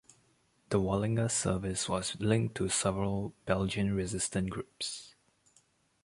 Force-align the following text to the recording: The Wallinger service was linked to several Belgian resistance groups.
The 0.69 0.79
Wallinger 0.79 1.29
service 1.29 1.87
was 1.87 2.19
linked 2.19 2.55
to 2.55 2.69
several 2.69 3.35
Belgian 3.45 3.93
resistance 3.93 4.49
groups. 4.49 5.13